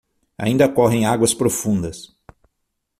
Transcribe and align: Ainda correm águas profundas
Ainda 0.39 0.67
correm 0.67 1.05
águas 1.05 1.31
profundas 1.31 2.11